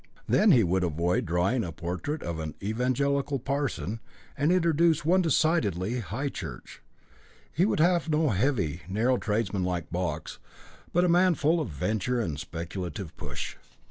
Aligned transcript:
Then 0.27 0.49
he 0.51 0.63
would 0.63 0.83
avoid 0.83 1.27
drawing 1.27 1.61
the 1.61 1.71
portrait 1.71 2.23
of 2.23 2.39
an 2.39 2.55
Evangelical 2.63 3.37
parson, 3.37 3.99
and 4.35 4.51
introduce 4.51 5.05
one 5.05 5.21
decidedly 5.21 5.99
High 5.99 6.29
Church; 6.29 6.81
he 7.51 7.65
would 7.67 7.79
have 7.79 8.09
no 8.09 8.29
heavy, 8.29 8.81
narrow 8.89 9.17
tradesman 9.19 9.63
like 9.63 9.91
Box, 9.91 10.39
but 10.91 11.05
a 11.05 11.07
man 11.07 11.35
full 11.35 11.59
of 11.61 11.69
venture 11.69 12.19
and 12.19 12.39
speculative 12.39 13.15
push. 13.15 13.57